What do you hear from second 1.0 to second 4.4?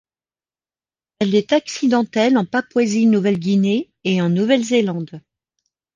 Elle est accidentelle en Papouasie-Nouvelle-Guinée et en